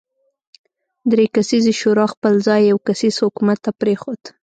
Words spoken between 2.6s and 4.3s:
یو کسیز حکومت ته پرېښود.